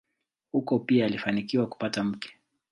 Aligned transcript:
Huko 0.51 0.79
pia 0.79 1.05
alifanikiwa 1.05 1.67
kupata 1.67 2.03
mke. 2.03 2.33